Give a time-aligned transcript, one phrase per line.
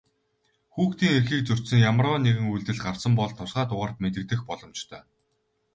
[0.73, 5.01] Хүүхдийн эрхийг зөрчсөн ямарваа нэгэн үйлдэл гарсан бол тусгай дугаарт мэдэгдэх боломжтой.